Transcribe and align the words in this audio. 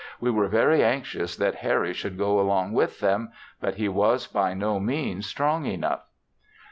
We 0.19 0.31
were 0.31 0.47
very 0.47 0.83
anxious 0.83 1.35
that 1.35 1.57
Harry 1.61 1.93
should 1.93 2.17
go 2.17 2.39
along 2.39 2.73
with 2.73 3.01
them, 3.01 3.31
but 3.59 3.75
he 3.75 3.87
was 3.87 4.25
by 4.25 4.55
no 4.55 4.79
means 4.79 5.27
strong 5.27 5.67
enough. 5.67 6.07